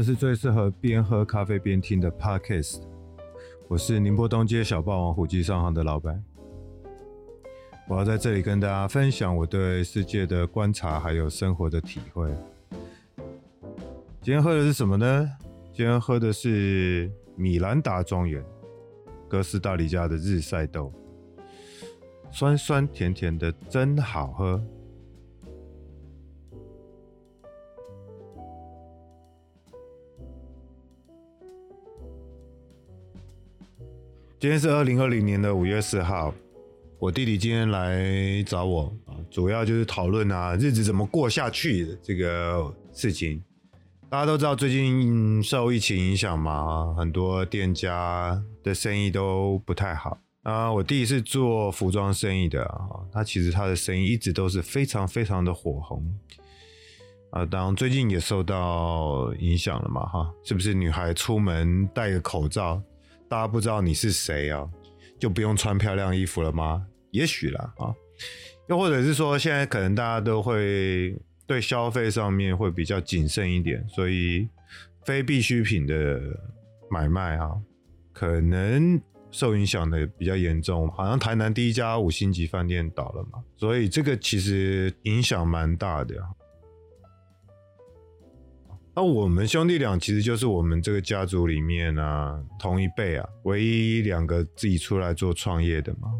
[0.00, 2.84] 这是最适合边喝咖啡边听的 Podcast。
[3.68, 6.24] 我是宁波东街小霸王虎记商行的老板。
[7.86, 12.34] 我要在这里跟大家分享我对世界的观察，还有生活的体会。
[14.22, 15.30] 今天喝的是什么呢？
[15.70, 18.42] 今天喝的是米兰达庄园
[19.28, 20.90] 哥斯大黎加的日晒豆，
[22.30, 24.64] 酸酸甜甜的，真好喝。
[34.40, 36.32] 今天是二零二零年的五月四号，
[36.98, 43.44] 我弟弟今天来找我啊，主要就是讨论啊日子怎么过下去的这个事情。
[44.08, 50.72] 大家都知道最近受疫情影响嘛，很多店家的生意都不太好啊。
[50.72, 56.02] 我弟弟是做服装生意的啊，他其实他的生意一直都是非常非常的火红
[57.30, 57.44] 啊。
[57.44, 62.82] 当然最近也受到影响了嘛，哈，是不是女孩出门戴个口罩？
[63.30, 64.68] 大家不知道你是谁啊，
[65.16, 66.84] 就不用穿漂亮衣服了吗？
[67.12, 67.94] 也许啦啊，
[68.68, 74.48] 又或者是说，现在可能大家都会对消费上面会比较谨慎一点，所以
[75.04, 76.20] 非必需品的
[76.90, 77.52] 买卖啊，
[78.12, 80.90] 可能受影响的比较严重。
[80.90, 86.16] 好像台南第一家五星级饭店倒了嘛，所以这个其实影响蛮大的。
[89.00, 96.12] 那我们兄弟俩其实就是我们这个家族里面啊，同一辈啊，唯一两个自己出来做创业的嘛，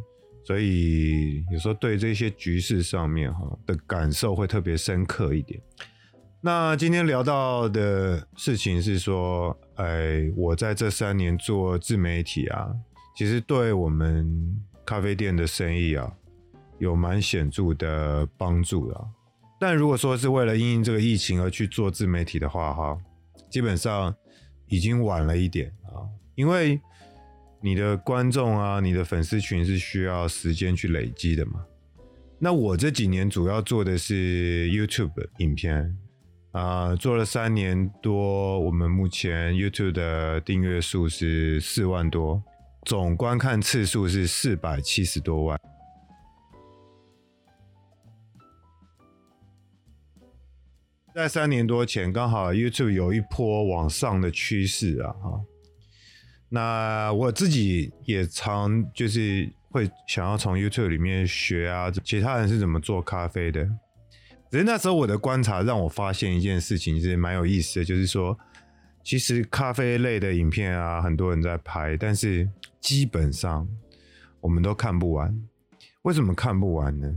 [0.46, 5.60] 所以有时候对这些局势上面哈的感受会特别深刻一点。
[6.40, 12.72] 那今天聊到的事情是说，哎，我在这三年做自媒体啊，
[13.14, 16.10] 其实对我们咖啡店的生意啊，
[16.78, 19.04] 有蛮显著的帮助的啊。
[19.60, 22.98] 但如果说是为了因应这个疫情而去做自媒体的话，哈，
[23.50, 24.12] 基本上
[24.68, 26.80] 已经晚了一点啊，因为
[27.60, 31.62] 你的观众啊，你的粉丝群是需要时间去累积的嘛。
[32.38, 35.94] 那我这几年主要做的是 YouTube 影片
[36.52, 42.42] 啊，做了三年多，我们目前 YouTube 的订阅数是四万多，
[42.86, 45.60] 总观看次数是四百七十多万。
[51.20, 55.40] 在三年多前，刚好 YouTube 有一波往上的趋势啊，哈。
[56.48, 63.68] 那我自己也常就是会想要从 YouTube 里面学啊，其他人是怎么做咖啡的。
[64.50, 68.38] 只是那时候我的观察让我发现一件事情，是蛮有意思的，就是说，
[69.04, 72.48] 其实咖啡类的影片啊，很多人在拍，但是
[72.80, 73.68] 基本上
[74.40, 75.38] 我们都看不完。
[76.02, 77.14] 为什么看不完呢？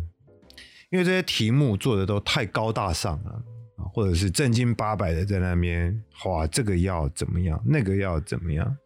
[0.91, 3.43] 因为这些题目做的都太高大上了。
[3.75, 8.77] 或者是正经八百的在那边，哇，这个要怎么样，那个要怎么样，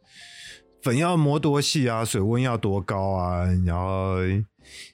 [0.81, 4.17] 粉要磨多细啊，水温要多高啊，然后，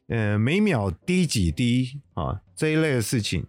[0.07, 3.45] 呃，每秒滴几滴啊，这一类的事情，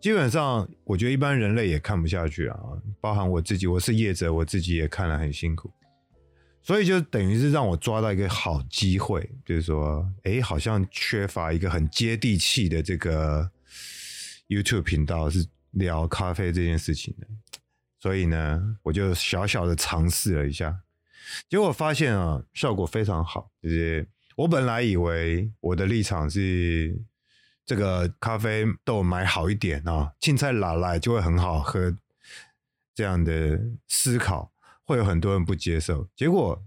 [0.00, 2.58] 基本上我觉得一般人类也看不下去啊，
[3.00, 5.70] 包含我自己，我是业者，我自己也看了很辛苦，
[6.62, 13.50] 所以就等于是让我抓到一个好机会，就是说，哎，好像缺乏一个很接地气的这个
[14.48, 15.46] YouTube 频道是。
[15.74, 17.26] 聊咖啡这件事情的，
[17.98, 20.80] 所以呢，我就小小的尝试了一下，
[21.48, 23.50] 结果发现啊，效果非常好。
[23.60, 26.96] 就是我本来以为我的立场是
[27.66, 31.96] 这个咖啡豆买好一点啊，青菜拿来就会很好喝，
[32.94, 34.52] 这样的思考
[34.84, 36.08] 会有很多人不接受。
[36.14, 36.62] 结果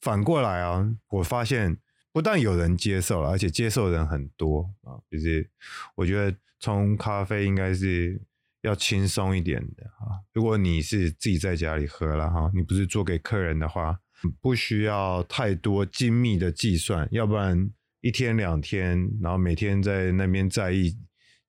[0.00, 1.78] 反过来啊，我发现
[2.12, 5.00] 不但有人接受了，而且接受的人很多啊。
[5.10, 5.50] 就是
[5.96, 8.20] 我觉得冲咖啡应该是。
[8.62, 13.98] 要轻松一点的啊，如果你是自己在家里喝了哈，你不是做给客人的话，
[14.40, 17.70] 不需要太多精密的计算，要不然
[18.00, 20.96] 一天两天，然后每天在那边在意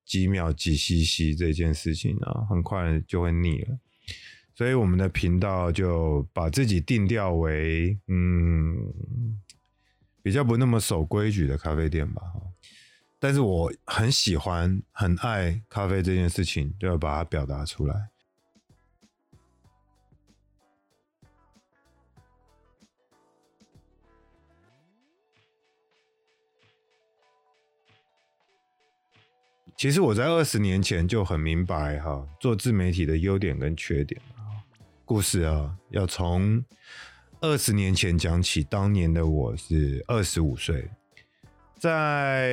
[0.04, 3.78] 几秒几 CC 这件事情啊，很快就会腻了。
[4.56, 8.76] 所以我们的频道就把自己定调为嗯，
[10.22, 12.22] 比较不那么守规矩的咖啡店吧。
[13.24, 18.10] 但是我很喜欢、很爱咖啡这件事情，就要把它表达出来。
[29.74, 34.20] 其实我在二十年前就很明白哈，做自媒体的优点跟缺点。
[35.06, 36.62] 故事啊，要从
[37.40, 38.62] 二十年前讲起。
[38.62, 40.90] 当年的我是二十五岁。
[41.84, 42.48] 在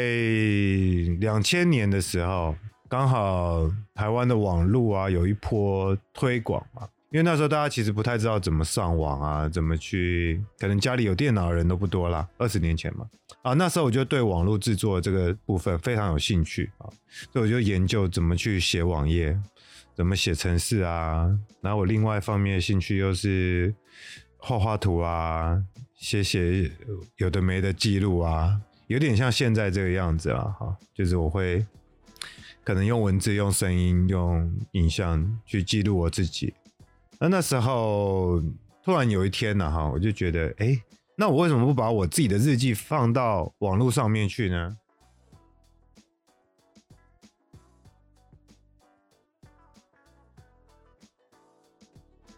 [1.22, 2.54] 两千年的时候，
[2.90, 12.28] 刚好台湾的网络啊有一波推广嘛，因为那时候大家其实不太知道怎么上网啊，怎么去，可能家里有电脑的人都不多啦。
[12.38, 13.08] 二十年前嘛，
[13.42, 16.92] 啊，那时候我就对网络制作这个部分非常有兴趣啊，
[17.32, 19.40] 所以我就研究怎么去写网页，
[19.96, 21.26] 怎么写程式啊。
[21.62, 23.74] 然后我另外一方面的兴趣又是
[24.36, 25.58] 画画图啊，
[25.96, 26.70] 写写
[27.16, 28.60] 有的没的记录啊，
[28.92, 31.66] 有点像现在这个样子啊，哈，就是我会
[32.62, 36.54] 可能用文字、用声音、用影像去记录我自己。
[37.18, 38.44] 那那时候
[38.84, 40.78] 突然有一天呢，哈，我就觉得，哎，
[41.16, 44.78] 那我为什么不把我自己的日记放到网络上面去呢？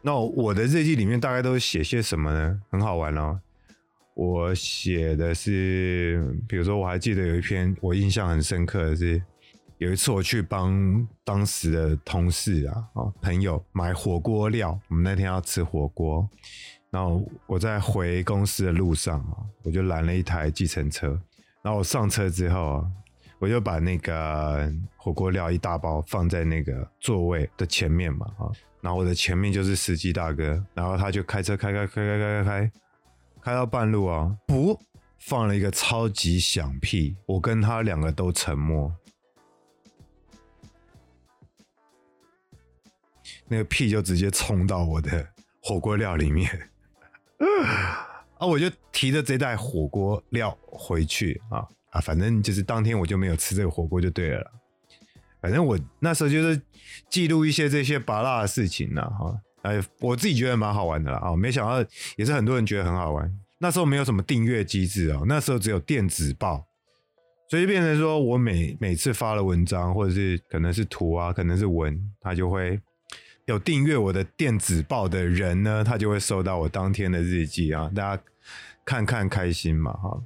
[0.04, 2.62] 那我的日记里面大概都写些什么呢？
[2.70, 3.42] 很好玩哦。
[4.16, 9.22] 我写的是，比如说，我还记得有一篇我印象很深刻的是。
[9.80, 16.26] 有一次我去帮当时的同事啊啊朋友买火锅料，我们那天要吃火锅，
[16.90, 21.20] 然后我在回公司的路上啊，我就拦了一台计程车，
[21.62, 22.86] 然后我上车之后啊，
[23.40, 28.48] 我就把那个火锅料一大包放在那个座位的前面嘛啊，
[28.80, 32.72] 然后我的前面就是司机大哥，然后他就开车开开开开开开开，
[33.44, 34.80] 开到半路啊，不
[35.20, 38.96] 放了一个超级响屁，我跟他两个都沉默。
[43.50, 45.28] 那个屁就直接冲到我的
[45.62, 46.50] 火锅料里面，
[48.40, 48.48] 啊！
[48.48, 52.00] 我就提着这袋火锅料回去啊啊！
[52.00, 54.52] 反正就是当天我就没有吃这个火锅就对了。
[55.42, 56.62] 反正我那时候就是
[57.10, 59.38] 记录一些这些芭乐的事情呢，哈！
[59.64, 61.36] 哎，我自己觉得蛮好玩的啦啊！
[61.36, 63.30] 没想到也是很多人觉得很好玩。
[63.58, 66.66] 那时候没有什么订阅机制啊，那时候只有电子报，
[67.50, 72.80] 所以变成说我每每次发了文章，或者是可能是图啊，可能是文，他就会。
[73.46, 78.24] 有订阅我的电子报的人呢，他就会收到我当天的日记啊，大家
[78.86, 80.18] 看看开心嘛哈。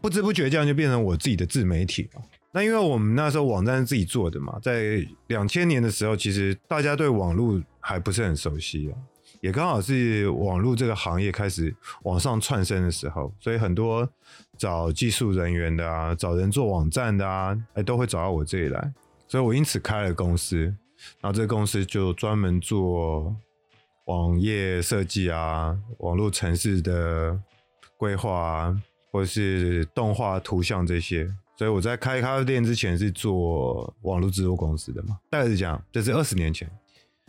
[0.00, 2.22] 不知不觉这样就变成我自己的自媒体了。
[2.56, 8.94] 那因为我们那时候网站是自己做的嘛，在两千年的时候，其实大家对网络还不是很熟悉啊，
[9.40, 11.74] 也刚好是网络这个行业开始
[12.04, 14.08] 往上窜升的时候，所以很多
[14.56, 18.92] 找技术人员的啊，找人做网站的啊，哎，都会找到我这里来，
[19.26, 20.72] 所以我因此开了公司。
[21.20, 23.34] 然后这个公司就专门做
[24.04, 27.36] 网页设计啊，网络城市的
[27.96, 31.28] 规划啊，或者是动画、图像这些。
[31.56, 35.82] 所以我在开咖啡店之前是做网络制作公司的嘛，大概是这样。
[35.92, 36.70] 这是二十年前。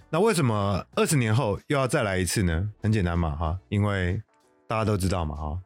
[0.10, 2.72] 那为什么二十年后又要再来一次呢？
[2.82, 4.22] 很简单嘛，哈，因为
[4.68, 5.60] 大家都知道嘛，哈，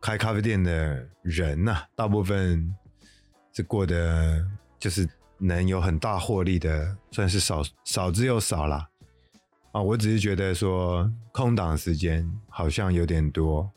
[0.00, 2.74] 开咖啡店的人呐、大部分
[3.52, 4.44] 是过得
[4.78, 5.08] 就是。
[5.44, 8.88] 能有很大获利的，算是少少之又少啦。
[9.72, 9.82] 啊！
[9.82, 13.68] 我只是觉得说空档时间好像有点多，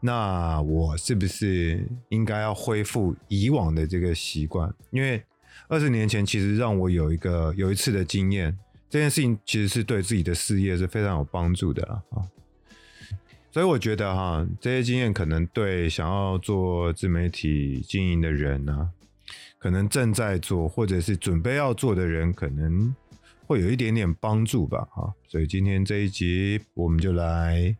[0.00, 4.72] 那我是不是应该要恢复以往的这个习惯？
[4.90, 5.22] 因为
[5.68, 8.58] 二十年前其实让我有一个有一次的经验，
[8.88, 12.24] 这件事情其实是对自己的事业是非常有帮助的啊。
[13.52, 18.90] 所以我觉得哈，这些经验可能对想要做自媒体经营的人呢。
[19.58, 22.94] 可能正在做，或者是准备要做的人，可能
[23.46, 25.12] 会有一点点帮助吧，哈。
[25.28, 27.76] 所以今天这一集，我们就来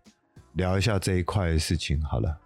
[0.55, 2.41] 聊一下这一块的事情，好了。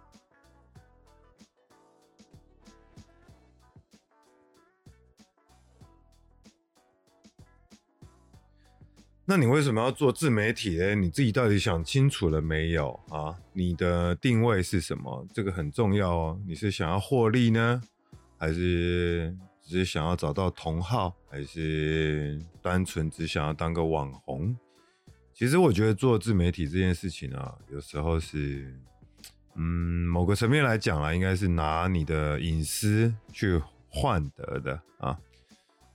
[9.27, 10.93] 那你为什么要做自媒体呢？
[10.93, 13.35] 你自己到底想清楚了没有啊？
[13.53, 15.27] 你的定位是什么？
[15.33, 16.39] 这个很重要哦。
[16.45, 17.81] 你是想要获利呢？
[18.37, 24.55] 还是只是想要找到同好，还是单纯只想要当个网红？
[25.37, 28.73] 其实我觉得做自媒体这件事情啊，有时候是，
[29.55, 35.19] 嗯，某个层面来讲啊，应该是拿你的隐私去换得的啊，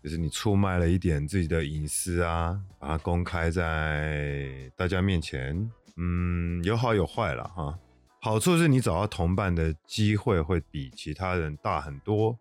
[0.05, 7.79] 就是你出卖了一点自己的隐私啊，把它公开在大家面前，嗯，有好有坏了哈。
[8.21, 12.39] 好处是你找到同伴的机会会比其他人大很多，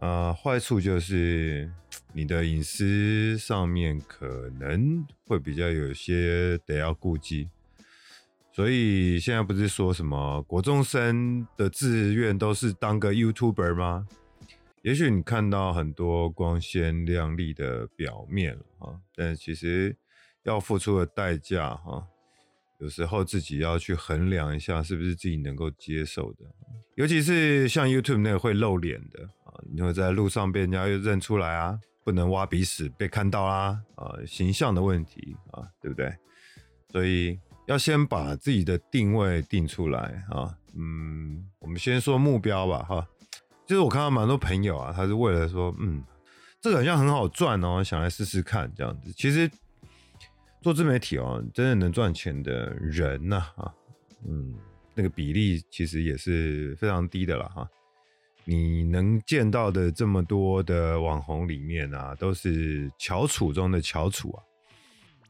[0.00, 1.70] 呃，坏处就是
[2.12, 7.50] 你的隐私上面可能会比较有些得要顾忌，
[8.52, 14.08] 所以现在不是说什么国中生的志愿都是当个 YouTuber 吗？
[14.82, 19.96] 也许你看到很多光鲜亮丽的表面啊，但其实
[20.44, 22.06] 要付出的代价哈。
[22.78, 26.44] 有时候自己要去衡量一下，是不是自己能够接受的，
[26.94, 36.14] 尤其是像 YouTube 那个会露脸的啊，你会在路上被人家又认出来啊，不能挖鼻屎被看到啦，啊，形象的问题啊，对不对？
[36.88, 37.36] 所以
[37.66, 43.08] 要先把自己的定位定出来啊，嗯，我们先说目标吧，哈，
[43.66, 46.00] 就是我看到蛮多朋友啊，他是为了说，嗯，
[46.60, 49.12] 这个好像很好赚哦，想来试试看这样子。
[49.12, 49.50] 其实
[50.62, 53.74] 做自媒体哦，真的能赚钱的人呐，啊，
[54.24, 54.54] 嗯，
[54.94, 57.68] 那个比例其实也是非常低的了，哈。
[58.48, 64.38] 你能见到的这么多的网红里面啊，都是翘楚中的翘楚啊，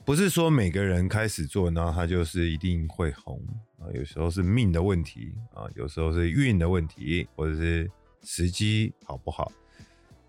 [0.04, 3.40] 不是说每个人开始做，然后他就是一定会红
[3.78, 3.88] 啊。
[3.94, 7.90] 有时候是命的问题啊，有时候是运的问题，或者是
[8.22, 9.50] 时机好不好，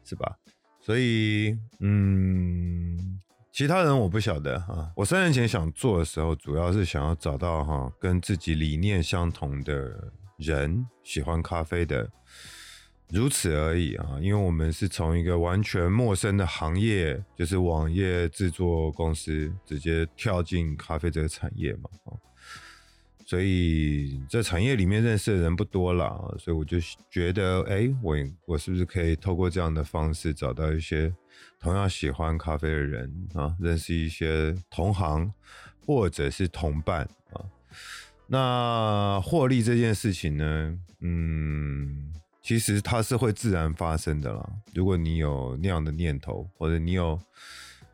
[0.05, 0.37] 是吧？
[0.79, 3.19] 所以，嗯，
[3.51, 4.89] 其他人我不晓得啊。
[4.95, 12.09] 我三年前想做的时候，主要是想要找到哈跟自己理念相同的人，喜欢咖啡的。
[13.09, 21.89] 如此而已啊，因为我们是从一个完全陌生的行业，就是网页制作公司，直接跳进咖啡这个产业嘛，
[23.25, 26.77] 所以在产业里面认识的人不多了，所以我就
[27.09, 31.13] 觉得，哎，我我是不是可以透过这样的方式找到一些
[31.61, 35.31] 同样喜欢咖啡的人啊，认识一些同行
[35.85, 37.39] 或者是同伴啊，
[38.27, 42.13] 那获利这件事情呢，嗯。
[42.47, 44.49] 其实它是会自然发生的啦。
[44.73, 47.19] 如果你有那样的念头，或者你有，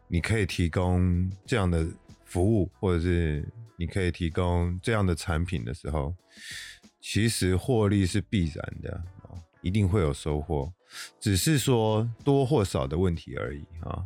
[0.07, 1.83] 你可以提供这样的
[2.23, 3.43] 服务，或者是
[3.77, 6.13] 你可以提供这样的产品的时候，
[7.01, 8.93] 其实获利是必然的
[9.23, 9.33] 啊，
[9.63, 10.71] 一定会有收获，
[11.19, 14.05] 只是说多或少的问题而已啊。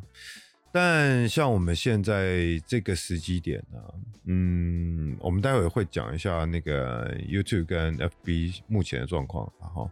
[0.72, 3.80] 但像我们现在这个时机点呢，
[4.26, 9.90] 嗯，我们待会会讲一下那个 YouTube 跟 FB 目前的状况，然后。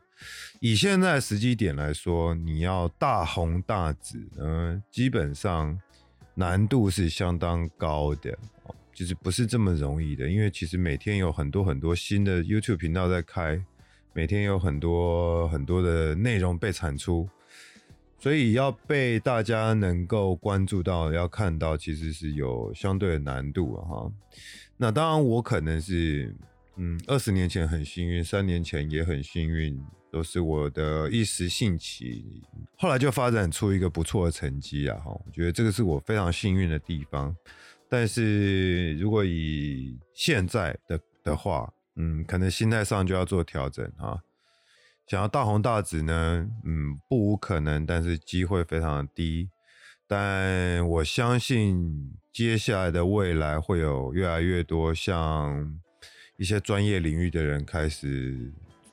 [0.62, 5.77] 以现在时机点来说，你要大红大紫呢，基本上
[6.34, 8.38] 难度是相当高的，
[8.94, 10.29] 就是不是这么容易的。
[10.29, 13.62] 因为其实每天有很多很多新的 YouTube 频道在开，
[14.13, 17.27] 每天有很多很多的内容被产出，
[18.25, 24.12] 所以要被大家能够关注到、要看到，其实是有相对的难度哈。
[24.77, 26.36] 那当然，我可能是
[26.77, 29.79] 嗯，二十年前很幸运，三年前也很幸运。
[30.12, 32.41] 都是我的一时兴起，
[32.77, 34.98] 后来就发展出一个不错的成绩啊！
[35.05, 37.36] 哈，我觉得这个是我非常幸运的地方。
[37.88, 44.20] 但是如果以现在的的话，嗯，可能心态上就要做调整哈。
[45.08, 49.50] 想要大红大紫呢，嗯，不无可能，但是机会非常的低。
[50.08, 55.80] 但我相信接下来的未来会有越来越多像
[56.38, 58.52] 一些专业领域的人开始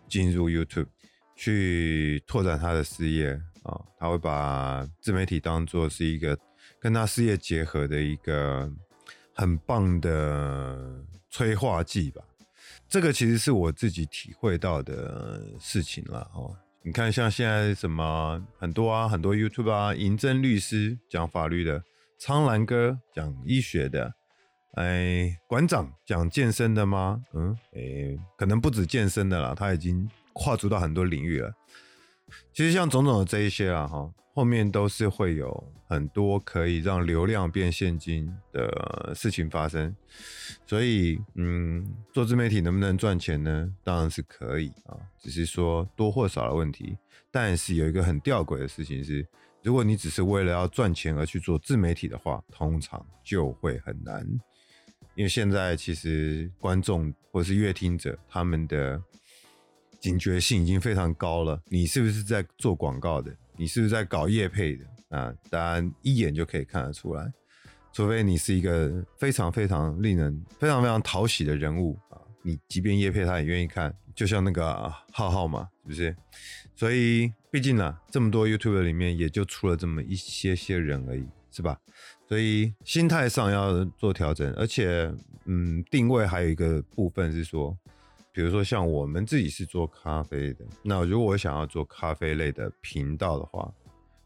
[0.09, 0.89] 进入 YouTube。
[1.35, 3.33] 去拓展他的事业
[3.65, 6.39] 啊，他会把自媒体当做是一个
[6.79, 8.71] 跟他事业结合的一个
[9.35, 12.23] 很棒的催化剂吧。
[12.93, 16.55] 这个其实是我自己体会到的事情了哦。
[16.83, 21.83] 你看，像现在什么很多啊，很多 YouTube 啊，银正律师讲法律的，
[22.19, 24.13] 苍兰哥讲医学的，
[24.75, 27.25] 哎，馆长讲健身的吗？
[27.33, 27.81] 嗯，哎，
[28.37, 30.07] 可能不止健身的啦，他已经。
[30.35, 31.53] 跨足到很多领域了，
[32.55, 39.95] 其实像种种的这一些啊，哈，后面都是会有很多可以让流量变现金的事情发生，
[40.67, 43.71] 所以，嗯，做自媒体能不能赚钱呢？
[43.85, 46.97] 当然是可以啊，只是说多或少的问题。
[47.31, 49.27] 但是有一个很吊诡的事情是，
[49.63, 54.27] 如果你只是为了要赚钱而去做自媒体的话，通常就会很难，
[55.15, 59.03] 因为现在其实观众或是阅听者他们的。
[60.01, 63.33] 警觉性已经非常高了，你是不是在做广告的？
[63.57, 64.85] 你是不是在搞业配的？
[65.17, 67.31] 啊，当然一眼就可以看得出来，
[67.93, 76.17] 除非你是一个非常非常令人非常非常讨喜的人物啊，你即便业配他也愿意看，就像那个、浩浩嘛，是不是？
[76.75, 81.79] 所以毕竟呢、啊，这么多 YouTube 里面也就出了这么一些些人而已，是吧？
[82.27, 87.77] 所以心态上要做调整，而且嗯，定位还有一个部分是说。
[88.33, 93.71] 比如说像我们自己是做咖啡的，那如果我想要做咖啡类的频道的话，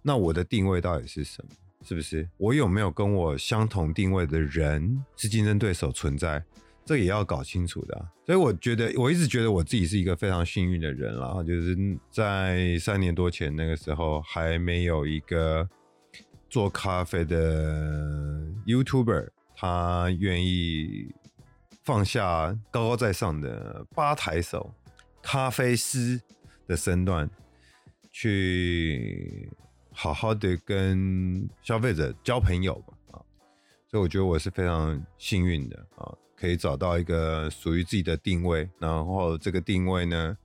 [0.01, 1.51] 那我的定位到底是什么？
[1.83, 6.41] 是不是我有没有跟我相同定位的人是竞争对手存在？
[6.85, 8.09] 这也要搞清楚的。
[8.25, 11.77] 所以我觉得我一直觉得我自己是一个非常幸运的人啦，就是
[12.09, 15.69] 在三年多前那个时候还没有一个
[16.49, 21.13] 做咖啡的 YouTuber，他愿意。
[21.87, 24.75] 放下高高在上的吧台手、
[25.23, 26.21] 咖啡师
[26.67, 27.31] 的身段，
[28.11, 29.49] 去
[29.93, 33.23] 好好的跟消费者交朋友吧啊，
[33.89, 40.37] 所以我觉得我是非常幸运的啊，可以找到一个属于自己的定位，然后这个定位呢，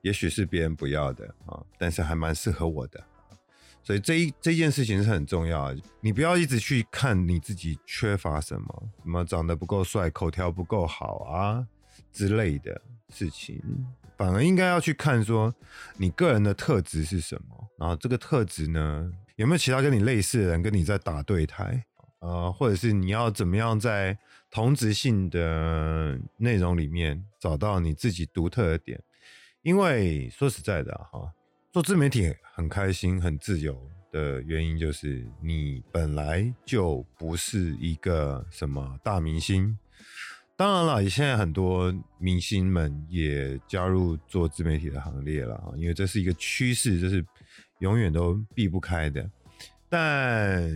[0.00, 3.04] 也许是别人不要的啊，但是还蛮适合我的。
[3.84, 11.66] 所以这一这件事情是很重要的，你不要一直去看你自己缺乏什么，什么长得不够帅、口条不够好啊
[12.12, 13.60] 之类的事情，
[14.16, 15.52] 反而应该要去看说
[15.96, 21.84] 你个人的特质是什么，然后这个特质呢，有没有其他跟你类似的人跟你在打对台，
[22.20, 24.16] 呃，或者是你要怎么样在
[24.48, 29.02] 同质性的内容里面找到你自己独特的点，
[29.62, 31.32] 因为说实在的哈。
[31.72, 33.74] 做自媒体很开心、很自由
[34.10, 39.78] 的原因，就是你本来就不是一个什么大明星。
[40.54, 47.24] 当然了，现在很多明星们也加入做自媒体的行列了啊，因为这是一个趋势，这是
[47.78, 49.30] 永远都避不开的。
[49.88, 50.70] 但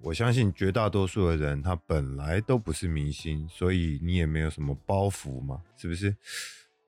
[0.00, 6.16] 我相信绝大多数的人，他本来都不是明星，所以你也没有什么包袱嘛，是不是？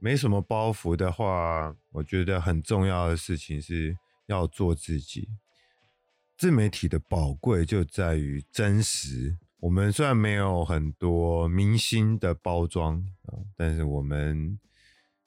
[0.03, 5.29] 没什么包袱的话，我觉得很重要的事情是要做自己。
[6.37, 9.39] 自媒体的宝贵就在于真实。
[9.61, 14.59] 我们虽然没有很多明星的包装啊，但是我们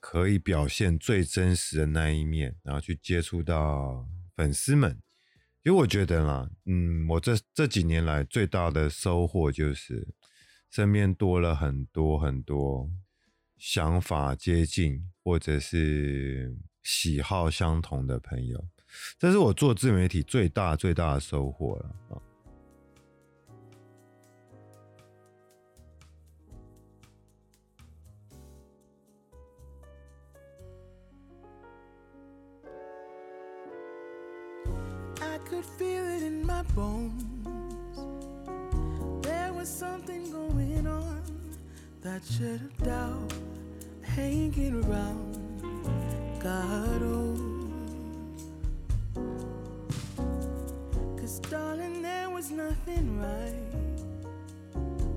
[0.01, 4.05] 可以表现最真实的那一面，然后去接触到
[4.35, 5.01] 粉丝们。
[5.63, 10.05] 因为我觉得啦，嗯，我这这几年来最大的收获就是
[10.69, 12.89] 身边多了很多很多。
[13.57, 18.63] 想法接近，或者是喜好相同的朋友，
[19.17, 22.21] 这是我做自媒体最大最大的收获了啊！
[44.15, 45.35] hanging around
[46.39, 47.41] got old.
[49.17, 50.21] Oh.
[51.17, 53.73] Cause darling, there was nothing right.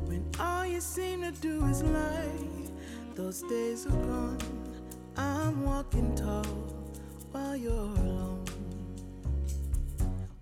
[0.09, 2.49] When all you seem to do is lie,
[3.15, 4.39] those days are gone.
[5.17, 6.45] I'm walking tall
[7.31, 8.45] while you're alone.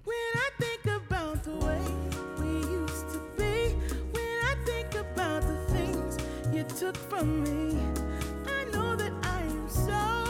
[0.05, 1.83] When I think about the way
[2.41, 3.75] we used to be,
[4.15, 6.17] when I think about the things
[6.55, 7.67] you took from me
[8.99, 10.26] that I am so.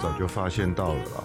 [0.00, 1.24] 早就发现到了啦。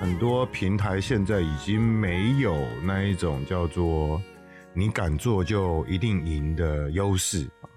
[0.00, 2.54] 很多平台现在已经没有
[2.84, 4.20] 那一种叫做
[4.74, 7.68] “你敢做就一定赢”的优势啊。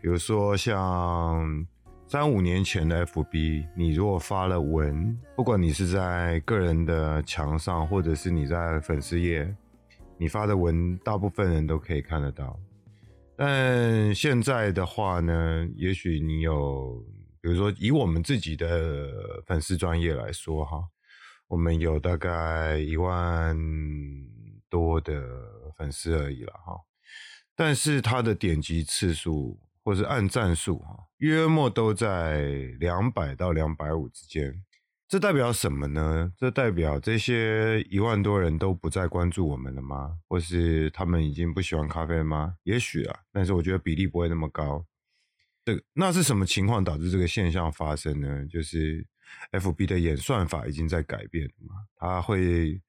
[0.00, 1.66] 比如说像
[2.08, 9.52] 三五年前的 FB，你如果发了文，不管你是在个人的墙上，或者是你在粉丝页，
[10.18, 12.58] 你发的文，大部分人都可以看得到。
[13.36, 17.00] 但现在的话呢，也许你有。
[17.46, 20.82] 比如说，以我们自己的粉丝专业来说哈，
[21.46, 23.56] 我们有大概一万
[24.68, 25.22] 多的
[25.76, 26.76] 粉丝而已了哈，
[27.54, 32.48] 但是它的点击次数或是按赞数哈，约莫都在
[32.80, 34.64] 两百到两百五之间。
[35.06, 36.32] 这代表什么呢？
[36.36, 40.18] 这代表这些一万多人都不再关注我们了吗？
[40.26, 42.56] 或是他们已经不喜欢咖啡了吗？
[42.64, 44.84] 也许啊，但是我觉得比例不会那么高。
[45.66, 48.46] 这那是什么情况导致这个现象发生呢？
[48.46, 49.04] 就是
[49.50, 52.80] FB 的演算法已经在改变嘛，它会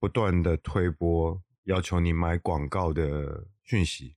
[0.00, 4.16] 不断的推波，要求你买广告的讯息，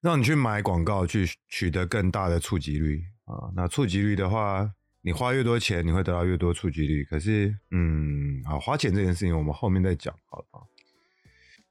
[0.00, 3.50] 让你去买广告，去取得更大的触及率啊。
[3.56, 7.02] 那触及率的话，你花越多钱，你会得到越多触及率。
[7.02, 10.62] 可是，嗯，好，花钱这件事情我们后面再讲好了啊。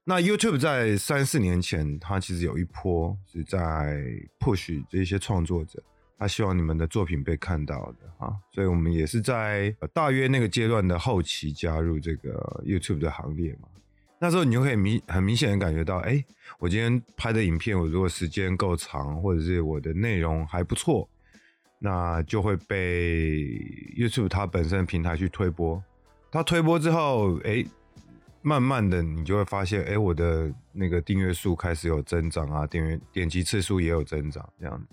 [0.03, 4.03] 那 YouTube 在三四年前，它其实有一波是在
[4.39, 5.81] push 这些创作者，
[6.17, 13.67] 他希望你们的作品被看到的啊，所以我们也是在大约那个阶段的后期加入这个 YouTube 的行列嘛。
[14.21, 16.21] 那时候你就可以明很明显的感觉到，哎，
[16.57, 21.07] 我今天拍的影片，我如果时间够长，或者是我的内容还不错，
[21.77, 23.37] 那就会被
[23.97, 25.81] YouTube 它本身的平台去推播。
[26.31, 27.65] 它推播之后，哎，
[28.41, 34.87] 慢慢的你就会发现，哎，我的那个订阅数开始有增长啊，订阅点击次数也有增长，这样子。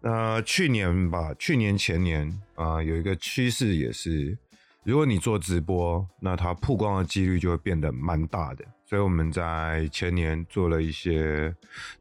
[0.00, 4.36] 那去年吧，去年前年啊，有一个趋势也是。
[4.84, 8.64] 如果你做直播，那它曝光的几率就会变得蛮大的。
[8.84, 11.54] 所以我们在前年做了一些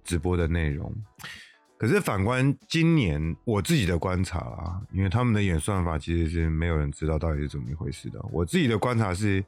[0.04, 0.92] 直播的内容。
[1.78, 8.20] 可是反观今年，我自己的观察啊，因为他们的演算法其实是没有人知道到底是怎么一回事的。
[8.32, 9.46] 我自己的观察是，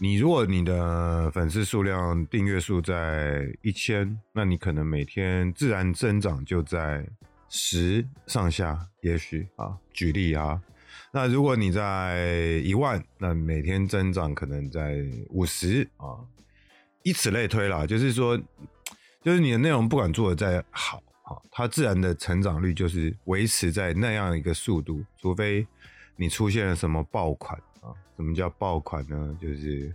[0.00, 7.04] 你如果你的粉丝数量、订阅数在一千，那你可能每天自然增长就在
[7.48, 10.62] 十上下，也许啊，举例啊。
[11.10, 16.22] 那如果你在一万，那每天增长可能在五十啊，
[17.02, 17.84] 以此类推啦。
[17.84, 18.38] 就是说，
[19.24, 25.66] 就是你的内容不管做的再好啊，它自然的成长率就是维持在那样一个速度，除非
[26.14, 27.94] 你出现了什么爆款啊。
[28.16, 29.36] 什么叫爆款呢？
[29.40, 29.94] 就是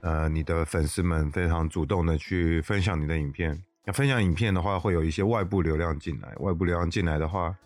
[0.00, 3.62] 呃，你的粉丝们非常主动的去分享你的影片。
[3.84, 7.56] 那分享影片的话，会有一些外部流量进来，外部流量进来的话。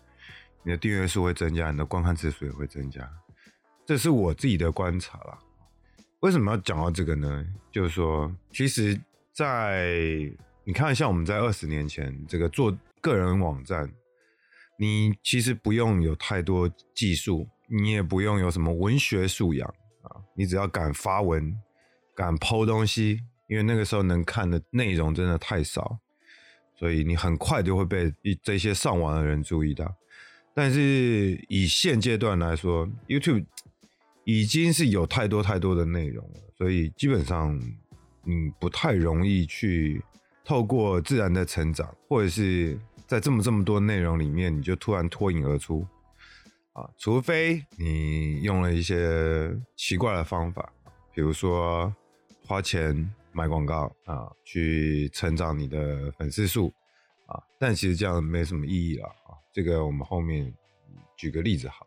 [0.61, 3.09] 你的订阅数会增加，你的观看次数也会增加，
[3.85, 5.39] 这是我自己的观察啦。
[6.19, 7.47] 为什么要讲到这个呢？
[7.71, 8.99] 就是说，其实，
[9.31, 10.29] 在
[10.65, 13.89] 你看，像我们在二十年前这个做个人网站，
[14.77, 19.67] 你其实不用有太多技术，你也不用有什么文学素养
[20.01, 21.55] 啊，你只要敢发文、
[22.15, 25.99] 敢抛东西，因为那个时候能看的内容真的太少，
[26.75, 29.95] 所以你很快就会被这些上网的人注意到。
[30.53, 33.45] 但是以现阶段来说，YouTube
[34.23, 37.57] 已经是有太多太多的内容了，所以基本上
[38.23, 40.03] 你不太容易去
[40.43, 42.77] 透过自然的成长，或者是
[43.07, 45.87] 在这么这么多内容里面，你就突然脱颖而出
[46.79, 50.71] 啊，除非你用了一些奇怪的方法，
[51.13, 51.93] 比如说
[52.45, 56.73] 花钱买广告啊，去成长你的粉丝数
[57.25, 59.35] 啊，但其实这样没什么意义了啊。
[59.51, 60.53] 这个我们后面
[61.17, 61.85] 举个例子好，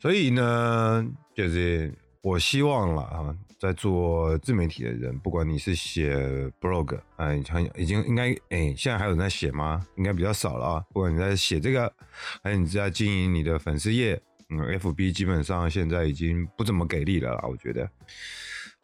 [0.00, 6.16] 所以呢，就是我希望了啊，在做自媒体的人，不管你是写
[6.60, 9.86] blog，哎，很，已经应该哎，现在还有人在写吗？
[9.94, 10.84] 应该比较少了啊。
[10.92, 11.94] 不管你在写这个，
[12.42, 17.88] 还是你在经营你的粉丝页，嗯，FB 基本上现在已经不怎么给力了啦，我觉得，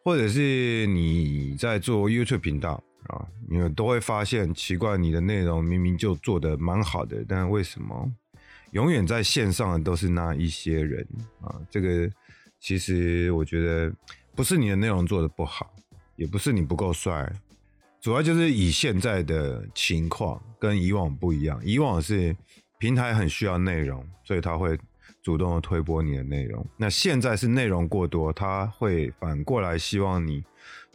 [0.01, 2.81] 或者是你在做 YouTube 频道。
[3.07, 8.09] 啊，你们都会发现奇怪，你的内容明明就做得蛮好的，但为什么
[8.71, 11.05] 永远在线上的都是那一些人
[11.41, 11.59] 啊？
[11.71, 12.09] 这个
[12.59, 13.91] 其实我觉得
[14.39, 15.69] 不是你的内容做的不好，
[16.15, 17.29] 也不是你不够帅，
[17.99, 21.59] 主要就是以现在的情况跟以往不一样。
[21.61, 22.33] 以往是
[22.77, 24.79] 平台很需要内容，所以他会
[25.21, 26.65] 主动的推播你的内容。
[26.77, 30.41] 那现在是内容过多，他会反过来希望你。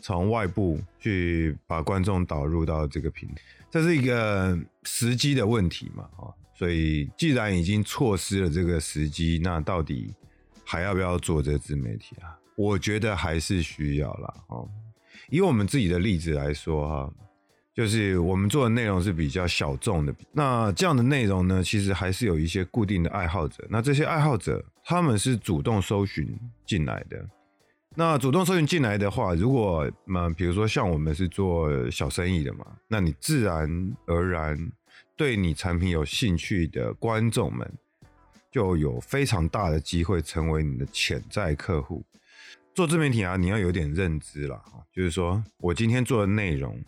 [0.01, 6.05] 从外部去把观众导入到这个平台，这是一个时机的问题嘛？
[6.17, 10.15] 啊所以既然已经错失了这个时机，那到底
[10.65, 12.41] 还要不要做这自媒体啊？
[12.57, 14.35] 我觉得还是需要啦。
[14.49, 14.69] 哦。
[15.31, 17.13] 以我们自己的例子来说哈，
[17.75, 26.29] 就是我们做的内容是比较小众的，那这样的内容呢，其实还是有一些固定的爱好者，那这些爱好者他们是主动搜寻
[26.67, 27.27] 进来的。
[27.97, 34.59] 那主动搜寻进来的话，如果嘛，比如说像我们是做小生意的嘛，那你自然而然
[35.17, 37.73] 对你产品有兴趣的观众们，
[38.51, 42.05] 就有非常大的机会成为你的潜在客户。
[42.75, 44.61] 做自媒体啊，你要有点认知啦，
[44.93, 46.79] 就是说我今天做的内容，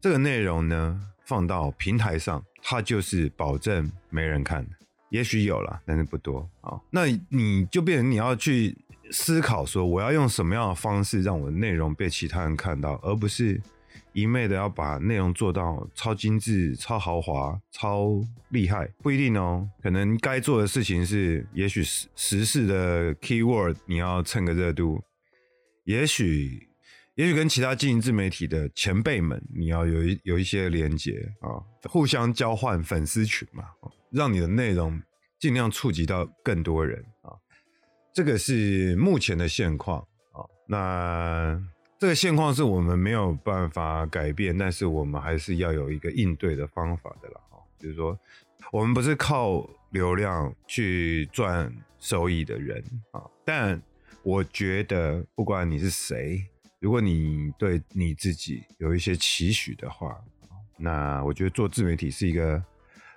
[0.00, 4.70] 这个内容呢，放到平台上，它就是保证没人看的，
[5.10, 6.80] 也许有啦，但是不多啊。
[6.90, 8.76] 那你就变成你要去。
[9.12, 13.60] 思考说，我要用什么样的方式让我的内容被其他人看到，而不是
[14.12, 19.68] 一昧的要把内容做到超精致、超豪华、超厉害，不一定哦。
[19.82, 25.02] 可能该做的事情是，也许时时事的 keyword 你要蹭个热度，
[25.84, 26.68] 也许
[27.14, 33.64] 也许跟其他经营自媒体的前辈们你要有一有一些连接啊，互相交换粉丝群嘛，
[34.10, 35.02] 让你的内容
[35.38, 37.32] 尽量触及到更多人啊。
[38.12, 40.00] 这个是目前的现况
[40.32, 41.62] 啊，那
[41.98, 47.40] 这个现况是我们没有办法改变，但是我们还是要有一个应对的方法的啦。
[47.78, 48.18] 就是说，
[48.72, 53.22] 我们不是靠流量去赚收益的人啊。
[53.44, 53.80] 但
[54.22, 56.44] 我觉得，不管你是谁，
[56.78, 60.22] 如果你对你自己有一些期许的话，
[60.76, 62.62] 那我觉得做自媒体是一个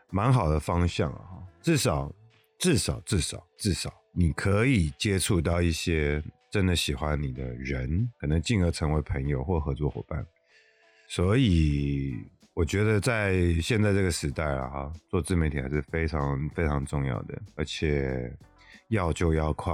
[0.10, 1.44] 蛮好的方向啊。
[1.62, 2.14] 至少，
[2.58, 10.26] 至少，至少，至少，你可以接触到一些真的喜欢你的人，可能进而成为朋友或合作伙伴。
[11.10, 12.16] 所以，
[12.54, 18.34] 我觉得在现在这个时代啊，做自媒体还是非常非常重要的，而且
[18.88, 19.74] 要就要快。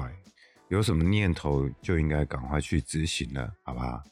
[0.69, 4.03] 有什么念头就应该赶快去执行了，好不好？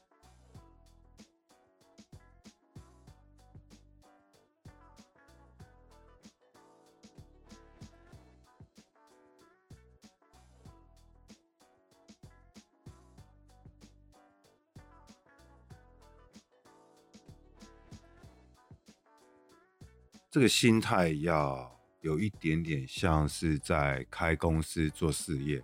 [20.31, 25.63] 这个心态要有一点点像是在开公司做事业。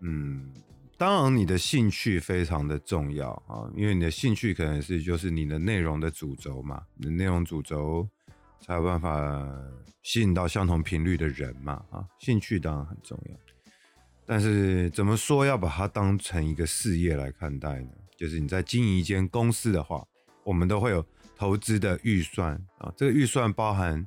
[0.00, 0.52] 嗯，
[0.96, 8.08] 当然，你的兴趣非常的重要啊，因为你的兴趣可能是就是你的内容的主轴嘛，你的内容主轴
[8.60, 9.46] 才有办法
[10.02, 13.36] 吸引到相同频率的人嘛啊，兴趣当然很重要，
[14.26, 17.90] 但是怎么说要把它当成一个事业来看待呢？
[18.16, 20.04] 就是你在经营一间公司的话，
[20.44, 21.04] 我们都会有
[21.36, 24.04] 投资的预算啊，这个预算包含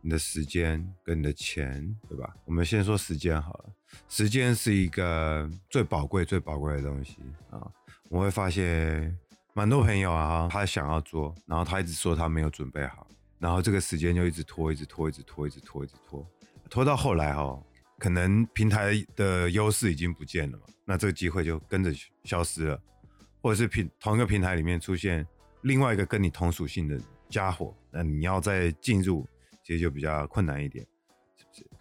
[0.00, 2.34] 你的时间跟你的钱，对吧？
[2.44, 3.72] 我们先说时间好了。
[4.08, 7.18] 时间是一个最宝贵、最宝贵的东西
[7.50, 7.70] 啊！
[8.10, 9.16] 我会发现
[9.54, 13.06] 蛮多朋友啊，他想要做，然后他一直说他没有准备好，
[13.38, 16.26] 然后这个时间就一直拖、一直拖、一直拖、一直拖、一直拖，
[16.68, 17.58] 拖到后来哈，
[17.98, 21.90] 可能平台的优势已经不见了嘛，那这个机会就跟着
[22.24, 22.82] 消失了，
[23.40, 25.26] 或者是平同一个平台里面出现
[25.62, 27.00] 另外一个跟你同属性的
[27.30, 29.26] 家伙，那你要再进入，
[29.62, 30.86] 其实就比较困难一点。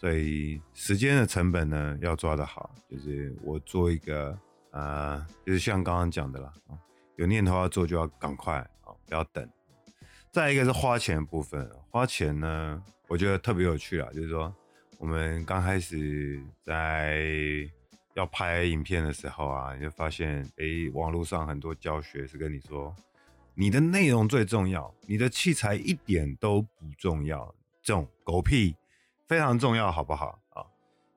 [0.01, 2.73] 所以时间的成本呢，要抓得好。
[2.89, 4.35] 就是我做一个，
[4.71, 6.51] 呃，就是像刚刚讲的啦，
[7.17, 9.47] 有念头要做就要赶快啊，不要等。
[10.31, 14.51] 再一个是花钱部分，花钱呢，我觉得特别有趣啦，就是说
[14.97, 17.23] 我们刚开始在
[18.15, 22.91] 要拍影片的时候啊，你就发现，哎、欸，网络上很多教学是跟你说，
[23.53, 28.75] 你的内容最重要，你的器材一点都不重要，这种狗屁。
[29.31, 30.59] 非常重要，好不好啊？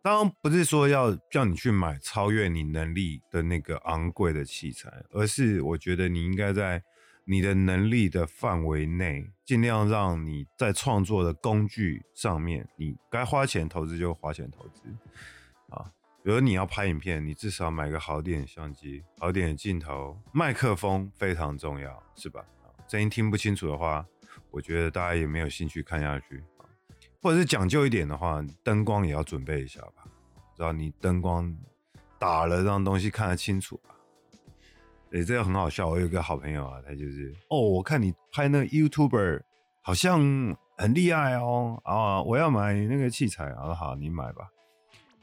[0.01, 6.81] 当然不是说要叫你去买超越你能力的那个昂贵的器材，而是我觉得你应该在
[7.25, 14.83] 你的能力的范围内，尽量让你在创作的工具上面，你该花钱投资就花钱投资
[15.71, 15.91] 啊。
[16.23, 22.45] 比如你要拍影片，你至少买个好点的相机、好点的镜头、麦克风非常重要，是吧？
[22.87, 24.07] 声音听不清楚的话，
[24.53, 26.45] 我觉得大家也没有兴趣看下去。
[27.25, 30.05] 或者是讲究一点的话，灯光也要准备一下吧，
[30.55, 31.57] 知道你灯光
[32.19, 33.95] 打了，让东西看得清楚吧。
[35.13, 35.89] 诶，这个很好笑。
[35.89, 39.41] 我有个好朋友啊，他就是哦，我看你拍那个 YouTuber
[39.81, 40.21] 好像
[40.77, 44.47] 很厉害哦，啊，我要买那个器材，啊，好，你买吧。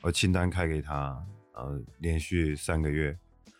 [0.01, 3.15] 我清单开给他，然后连续三个月，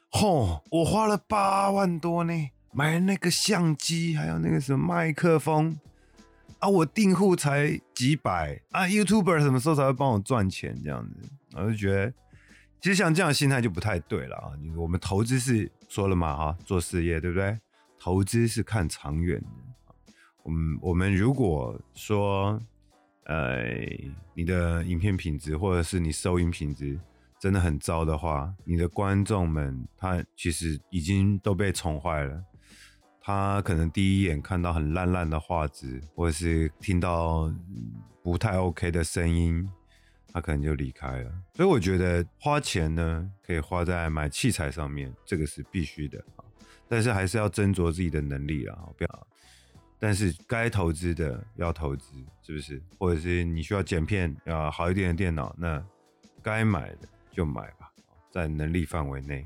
[0.10, 2.34] 吼，我花了八万多呢，
[2.74, 5.78] 买那个相机，还有那个什么麦克风。
[6.62, 10.80] 啊，我订户才几百啊，YouTuber 什么时候才会帮我赚钱？
[10.84, 12.14] 这样子，我就觉得，
[12.80, 14.52] 其实像这样的心态就不太对了啊。
[14.78, 17.58] 我们投资是说了嘛，哈，做事业对不对？
[18.00, 20.14] 投资是看长远的。
[20.44, 22.60] 我们我们如果说，
[23.26, 23.64] 呃，
[24.36, 27.00] 你的影片品质或者是你收音品质
[27.40, 32.44] 真的很糟的话，你的观众们他其实已经都被宠坏了。
[33.22, 37.54] 他可能第一眼看到很烂烂的画质，或者是听到
[38.24, 39.70] 不太 OK 的声音，
[40.34, 41.32] 他可能就离开了。
[41.54, 46.44] 所以我觉得花钱呢，可以花在买器材上面，这个是必须的啊。
[46.90, 49.28] 但是还是要斟酌自己的能力啊，不要。
[50.00, 52.82] 但是该投资的要投资，是不是？
[52.98, 55.82] 或者是你需要剪片，啊好一点的电脑，那
[56.42, 57.92] 该买的就买吧，
[58.32, 59.46] 在能力范围内。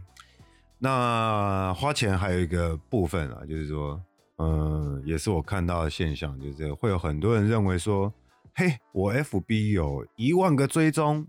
[0.86, 4.00] 那花钱还有一个部分啊，就是说，
[4.38, 8.14] 嗯，也是我看到的现象，就是会有很多人认为说，
[8.54, 11.26] 嘿，我 FB 有一万个追踪，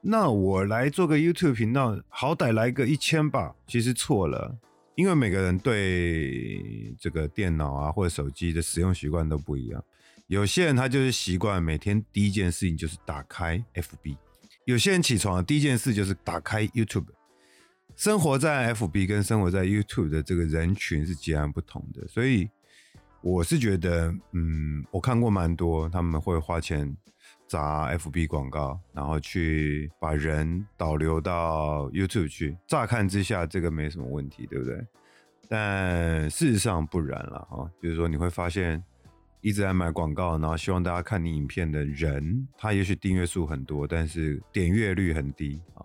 [0.00, 3.54] 那我来做个 YouTube 频道，好歹来个一千吧。
[3.68, 4.58] 其实错了，
[4.96, 9.80] 因为每个人对这个电脑啊或者手机的使用习惯都不一样。
[10.26, 14.16] 有些人他就是习惯每天第一件事情就是打开 FB，
[14.64, 17.06] 有些人起床的第一件事就是打开 YouTube。
[17.98, 22.48] 生活在 FB 跟生活在 YouTube 的这个人群是截然不同的，所以
[23.20, 26.96] 我是觉得，嗯，我看过蛮多，他们会花钱
[27.48, 32.56] 砸 FB 广告，然后去把人导流到 YouTube 去。
[32.68, 34.80] 乍看之下，这个没什么问题，对不对？
[35.48, 38.80] 但事实上不然了哈，就是说你会发现
[39.40, 45.82] 一直在买广告，然后希望大家看你影片的人，他也许订阅数很多，但是点阅率很低啊。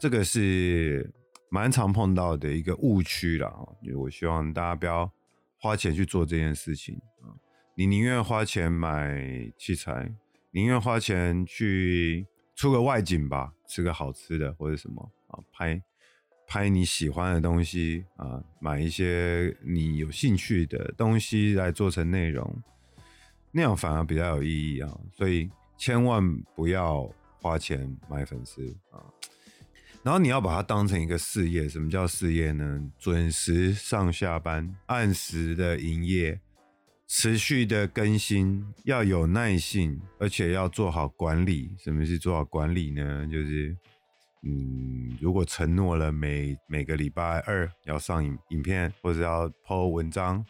[0.00, 1.08] 这个是
[1.54, 3.62] 蛮常碰到的一个误区了啊。
[3.96, 5.08] 我希望大家不要。
[5.56, 7.32] 花钱去做这件事情啊！
[7.74, 9.18] 你宁愿花钱买
[9.56, 10.14] 器材，
[10.50, 15.82] 宁愿花钱去出个外景吧，吃个好吃的或者什么啊，拍
[16.46, 22.62] 拍你喜欢的东西啊，买一些你有兴趣的东西来做成内容，
[23.50, 25.00] 那样反而比较有意义啊！
[25.16, 26.22] 所以千万
[26.54, 29.00] 不要花钱买粉丝啊！
[30.04, 32.90] 然后你要把它当成一个事业，什么叫事业呢？
[32.98, 36.38] 准时上下班，按时的营业，
[37.08, 41.74] 持续的更新，要有耐性，而且要做好管理。
[41.78, 43.26] 什么是做好管理呢？
[43.32, 43.74] 就是，
[44.42, 50.44] 嗯，如果承诺了每每个礼拜二要上影影片，或者要 po 文章，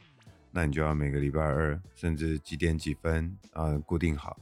[0.51, 4.37] 那你就要每个礼拜二，甚至几点几分啊，固定好。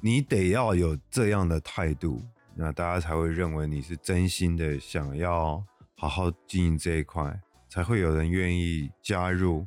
[0.00, 2.20] 你得要有这样的态度。
[2.54, 5.64] 那大家才会认为你是真心的想要
[5.96, 9.66] 好好经营这一块，才会有人愿意加入，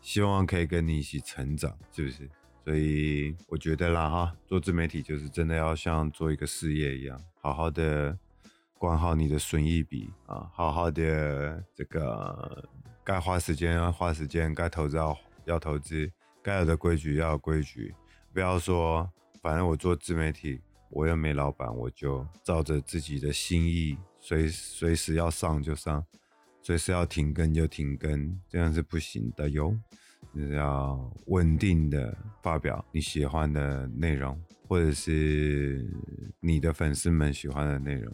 [0.00, 2.28] 希望可以跟你一起成长，是不是？
[2.64, 8.18] 所以我觉得啦哈，做自媒体就是真的要像做一个事业一样，好好的
[8.78, 12.68] 管好你的损益比啊，好好的这个
[13.02, 16.10] 该花时间要花时间，该投资要要投资，
[16.42, 17.94] 该有的规矩要有规矩，
[18.32, 19.10] 不要说
[19.42, 20.60] 反正我做自媒体。
[20.94, 26.04] 我又没老板，我就照着自己的心意，随随时要上就上，
[26.62, 29.76] 随时要停更就停更，这样是不行的哟。
[30.34, 35.84] 就是要稳定的发表你喜欢的内容，或者是
[36.40, 38.12] 你的粉丝们喜欢的内容。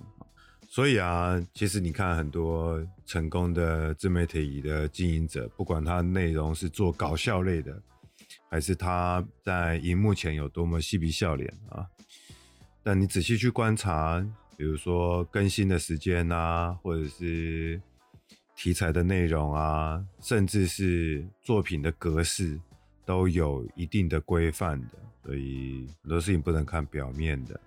[0.69, 7.83] 所以啊，其实你看很多成功的自媒体的经营者，不管他内容是做搞笑类的，
[8.51, 11.87] 还是他在荧幕前有多么嬉皮笑脸啊。
[12.83, 14.21] 但你仔细去观察，
[14.57, 17.81] 比如说更新的时间啊，或者是
[18.57, 22.61] 题材的内容啊，甚至是作品的格式，
[23.05, 24.99] 都有一定的规范的。
[25.23, 27.61] 所以很多事情不能看表面的。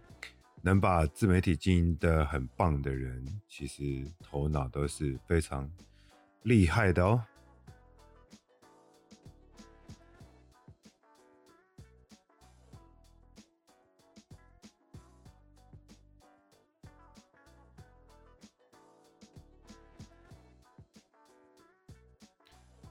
[0.65, 5.69] 能把自媒体经营的很棒的人，其实头脑都是非常
[6.43, 7.21] 厉害的哦。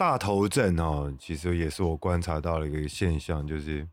[0.03, 3.87] 大头症哦，其实也是我观察到了一个现象，就是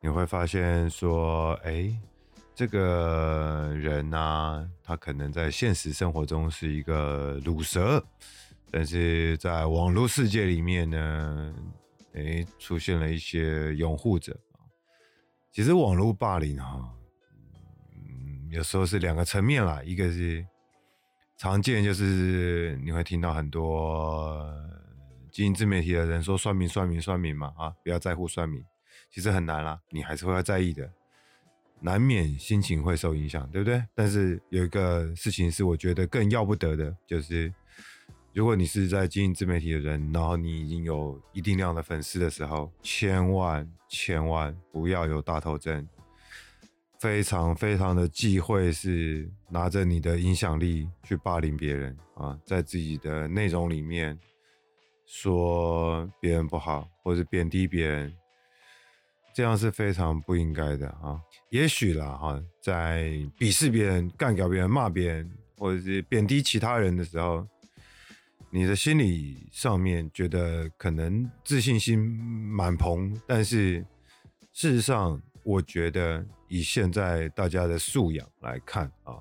[0.00, 1.92] 你会发现说，哎，
[2.54, 8.00] 这个人呐、啊，他可能在现实生活中是一个鲁蛇，
[8.70, 11.52] 但是在网络世界里面呢，
[12.14, 14.38] 哎，出现了一些拥护者。
[15.50, 16.94] 其实网络霸凌哈，
[17.96, 20.46] 嗯，有时候是两个层面啦，一个是
[21.36, 24.48] 常见，就是你会听到很多。
[25.32, 28.64] 经营自媒体的人说算命，算命，算命嘛啊，不要在乎算命，
[29.10, 30.90] 其实很难啦，你还是会要在意的，
[31.80, 33.82] 难免心情会受影响，对不对？
[33.94, 37.52] 但是有一个事情是我觉得更要不得的，就是
[38.32, 45.88] 如果你是在经营自媒体的人，然后你已经有一定量的粉丝的时候，千万千万不要有大头症，
[46.98, 54.18] 非常非常的忌讳是拿着你的影响力去霸凌别人啊，在自己的内容里面。
[55.12, 58.16] 说别人不好，或者贬低别人，
[59.34, 61.20] 这样是非常不应该的啊！
[61.50, 67.44] 也许啦哈，在鄙视别人、干掉别人、骂别人，或者是贬低其他人的时候，
[68.50, 73.84] 你的心理上面觉得可能自信心满棚，但是
[74.52, 79.18] 事实上，我觉得以现在大家的素养来看啊。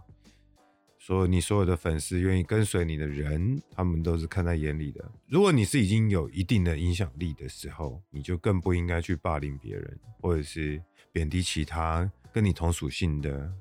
[1.09, 5.11] 所以你所有的粉丝愿意跟随你的人，他们都是看在眼里的。
[5.25, 10.79] 如果你是已经有一定的影响力的时候，你就更不应该去霸凌别人，或者是
[11.11, 13.51] 贬低其他跟你同属性的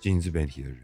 [0.00, 0.80] 经营自媒体的人，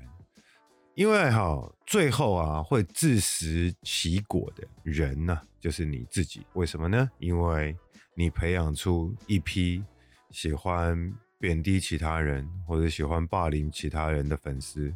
[0.94, 6.46] 因为哈，最后啊会自食其果的人呢、就是你自己。
[6.52, 7.10] 为什么呢？
[7.18, 7.74] 因为
[8.14, 9.82] 你培养出一批
[10.30, 14.94] 喜欢贬低其他人或者喜欢霸凌其他人的粉丝。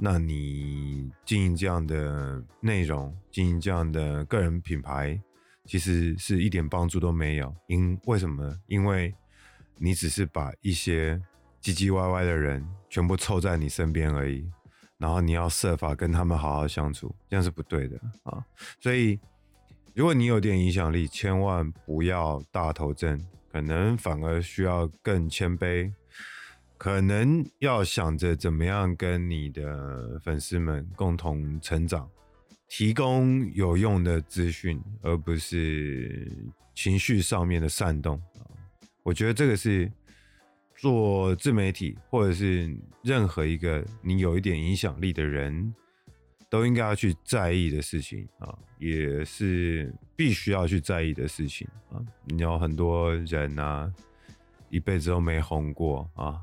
[0.00, 5.20] 那你经营这样的内容，经营这样的个人品牌，
[5.64, 7.52] 其实是一点帮助都没有。
[7.66, 8.56] 因为什么？
[8.68, 9.12] 因为
[9.76, 11.16] 你只是把一些
[11.60, 14.48] 唧唧歪歪的人全部凑在你身边而已，
[14.98, 18.44] 然后你要设法跟他们好好相处，这样是不对的啊。
[18.78, 19.18] 所以，
[19.94, 23.20] 如果你有点影响力，千万不要大头症，
[23.50, 25.92] 可能反而需要更谦卑。
[26.78, 32.08] 可能要想着怎么样跟你的粉丝们共同成长，
[32.68, 36.30] 提供有用的资讯，而不是
[36.76, 38.22] 情绪上面的煽动。
[39.02, 39.90] 我觉得这个是
[40.76, 42.72] 做自媒体或者是
[43.02, 45.74] 任何一个你有一点影响力的人
[46.48, 51.98] 都应该要去在意的事情啊，也是必须要去在意的事情啊。
[52.26, 53.92] 你有很多人啊，
[54.70, 56.40] 一辈子都没红过啊。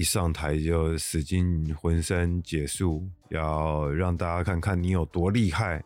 [0.00, 5.84] 一上台就使尽浑身解数，要让大家看看你有多厉害。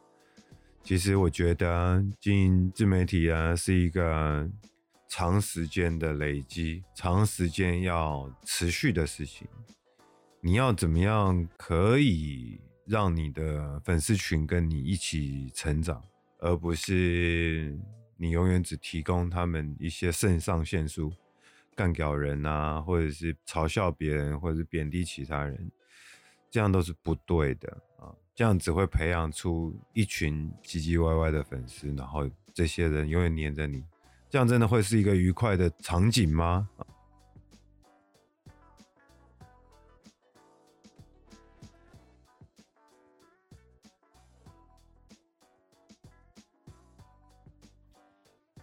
[0.84, 4.48] 其实我觉得经营自媒体啊，是一个
[5.08, 9.48] 长时间的累积，长时间要持续的事情。
[10.40, 16.00] 你要怎么样可以让你的粉丝群跟你一起成长，
[16.38, 17.76] 而不是
[18.16, 21.12] 你永远只提供他们一些肾上腺素。
[21.76, 25.70] 干掉人啊，或者是嘲笑别人，或者是贬低其他人，
[26.50, 28.14] 这样都是不对的啊！
[28.34, 33.84] 这样只会培养出一群唧唧歪歪的粉丝，然后这些人永远黏着你，
[34.30, 36.68] 这样真的会是一个愉快的场景吗？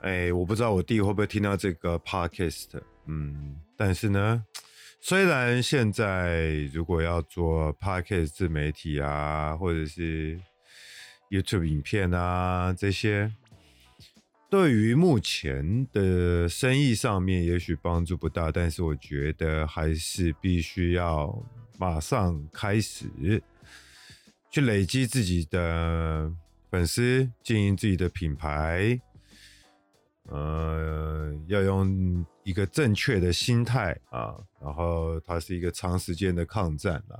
[0.02, 2.70] 哎，我不知道我弟会不会听到这个 podcast。
[3.06, 4.44] 嗯，但是呢，
[5.00, 10.40] 虽然现在如果要做 Podcast 自媒体啊，或者是
[11.30, 13.32] YouTube 影片啊这些，
[14.50, 21.44] 对于目前的生意上面也许帮助不大，但是我觉得还是必须要
[21.78, 23.06] 马上开始
[24.50, 26.32] 去累积自己的
[26.72, 29.00] 粉丝，经营自己的品牌。
[30.32, 37.20] 呃，要用一个正确的心态啊，然后它是一个长时间的抗战啊，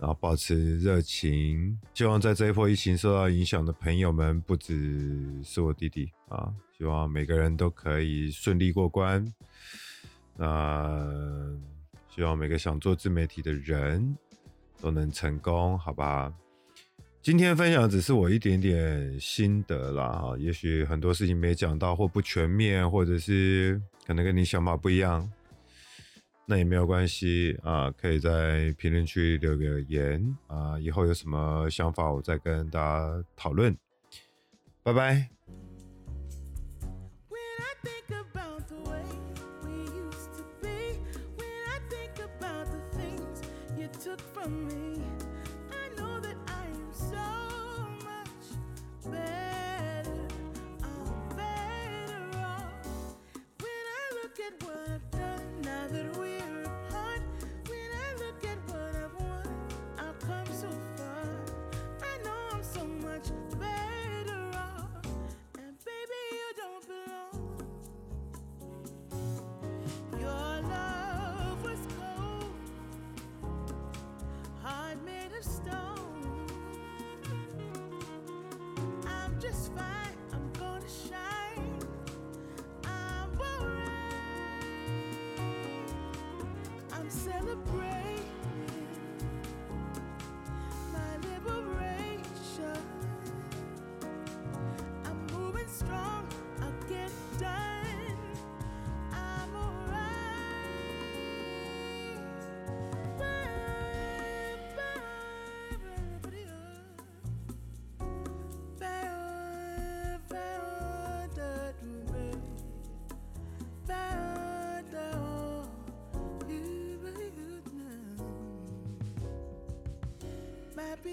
[0.00, 1.78] 然后保持热情。
[1.94, 9.24] 希望在这一波疫情受到影响的朋友们，不只是我弟弟啊，希望每个人都可以顺利过关。
[10.34, 11.56] 那
[12.10, 14.16] 希望每个想做自媒体的人
[14.80, 16.34] 都能成功，好吧？
[17.28, 25.30] 今天分享只是我一点点心得啦，哈，也许很多事情没讲到或不全面，或者是可能跟你想法不一样，
[26.46, 33.76] 那也没有关系啊，可以在评论区留个言啊，以后有什么想法我再跟大家讨论，
[34.82, 35.28] 拜拜。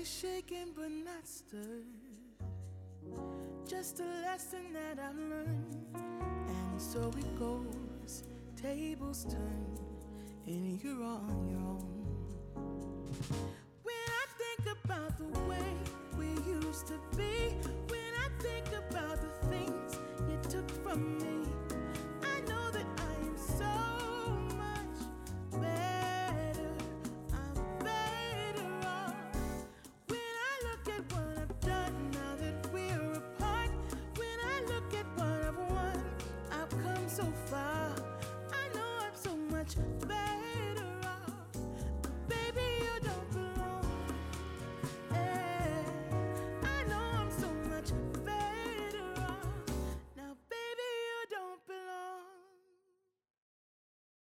[0.06, 1.88] Shaken but not stirred.
[3.68, 5.88] Just a lesson that I've learned.
[5.95, 8.24] And so it goes,
[8.56, 9.80] tables turn,
[10.45, 12.06] and you're on your own.
[13.82, 15.74] When I think about the way
[16.20, 17.56] we used to be,
[17.89, 19.97] when I think about the things
[20.30, 21.34] you took from me.